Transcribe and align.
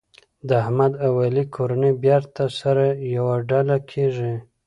د 0.47 0.49
احمد 0.61 0.93
او 1.05 1.13
علي 1.25 1.43
کورنۍ 1.55 1.93
بېرته 2.03 2.43
سره 2.59 2.85
یوه 3.15 3.35
ډله 3.49 3.77
کېږي. 3.91 4.33